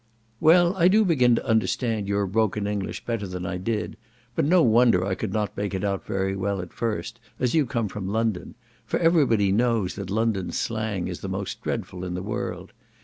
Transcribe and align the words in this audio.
—"Well, 0.39 0.75
I 0.77 0.87
do 0.87 1.05
begin 1.05 1.35
to 1.35 1.45
understand 1.45 2.07
your 2.07 2.25
broken 2.25 2.65
English 2.65 3.05
better 3.05 3.27
than 3.27 3.45
I 3.45 3.57
did; 3.59 3.97
but 4.33 4.45
no 4.45 4.63
wonder 4.63 5.05
I 5.05 5.13
could 5.13 5.31
not 5.31 5.55
make 5.55 5.75
it 5.75 5.83
out 5.83 6.07
very 6.07 6.35
well 6.35 6.59
at 6.59 6.73
first, 6.73 7.19
as 7.39 7.53
you 7.53 7.67
come 7.67 7.87
from 7.87 8.07
London; 8.09 8.55
for 8.83 8.99
every 8.99 9.27
body 9.27 9.51
knows 9.51 9.93
that 9.97 10.09
London 10.09 10.51
slang 10.53 11.07
is 11.07 11.19
the 11.19 11.29
most 11.29 11.61
dreadful 11.61 12.03
in 12.03 12.15
the 12.15 12.23
world. 12.23 12.73